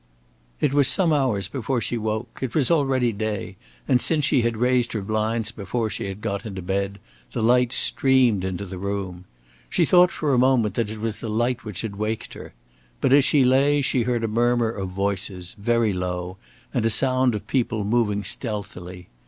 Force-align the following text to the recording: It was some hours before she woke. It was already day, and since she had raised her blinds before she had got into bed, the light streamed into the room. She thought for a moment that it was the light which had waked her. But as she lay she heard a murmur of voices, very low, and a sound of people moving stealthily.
It 0.59 0.73
was 0.73 0.87
some 0.87 1.13
hours 1.13 1.47
before 1.47 1.79
she 1.79 1.95
woke. 1.95 2.39
It 2.41 2.55
was 2.55 2.71
already 2.71 3.11
day, 3.13 3.55
and 3.87 4.01
since 4.01 4.25
she 4.25 4.41
had 4.41 4.57
raised 4.57 4.93
her 4.93 5.01
blinds 5.03 5.51
before 5.51 5.91
she 5.91 6.05
had 6.07 6.21
got 6.21 6.43
into 6.43 6.63
bed, 6.63 6.97
the 7.33 7.43
light 7.43 7.71
streamed 7.71 8.43
into 8.43 8.65
the 8.65 8.79
room. 8.79 9.25
She 9.69 9.85
thought 9.85 10.09
for 10.09 10.33
a 10.33 10.39
moment 10.39 10.73
that 10.73 10.89
it 10.89 10.97
was 10.99 11.19
the 11.19 11.29
light 11.29 11.63
which 11.63 11.81
had 11.81 11.97
waked 11.97 12.33
her. 12.33 12.55
But 12.99 13.13
as 13.13 13.23
she 13.23 13.45
lay 13.45 13.83
she 13.83 14.01
heard 14.01 14.23
a 14.23 14.27
murmur 14.27 14.71
of 14.71 14.89
voices, 14.89 15.55
very 15.59 15.93
low, 15.93 16.37
and 16.73 16.83
a 16.83 16.89
sound 16.89 17.35
of 17.35 17.45
people 17.45 17.83
moving 17.83 18.23
stealthily. 18.23 19.07